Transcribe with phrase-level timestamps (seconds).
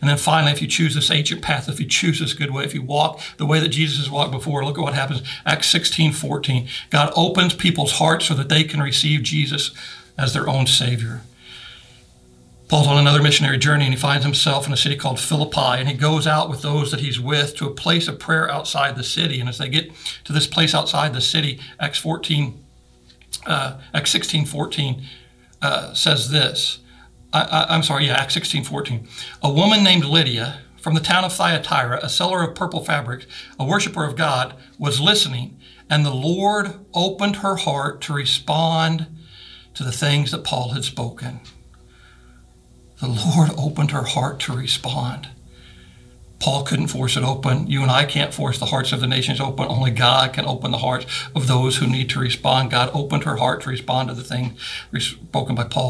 [0.00, 2.64] And then finally, if you choose this ancient path, if you choose this good way,
[2.64, 5.22] if you walk the way that Jesus has walked before, look at what happens.
[5.44, 6.68] Acts 16, 14.
[6.90, 9.72] God opens people's hearts so that they can receive Jesus
[10.16, 11.22] as their own Savior.
[12.68, 15.88] Paul's on another missionary journey and he finds himself in a city called Philippi and
[15.88, 19.02] he goes out with those that he's with to a place of prayer outside the
[19.02, 19.40] city.
[19.40, 19.90] And as they get
[20.24, 22.62] to this place outside the city, Acts 14,
[23.46, 25.02] uh, Acts 16, 14
[25.62, 26.80] uh, says this.
[27.32, 29.06] I, am sorry, yeah, Acts 16, 14.
[29.42, 33.26] A woman named Lydia from the town of Thyatira, a seller of purple fabrics,
[33.58, 35.58] a worshiper of God, was listening,
[35.90, 39.06] and the Lord opened her heart to respond
[39.74, 41.40] to the things that Paul had spoken
[43.00, 45.28] the Lord opened her heart to respond.
[46.40, 47.66] Paul couldn't force it open.
[47.66, 49.66] You and I can't force the hearts of the nations open.
[49.68, 52.70] Only God can open the hearts of those who need to respond.
[52.70, 54.56] God opened her heart to respond to the thing
[54.98, 55.86] spoken by Paul.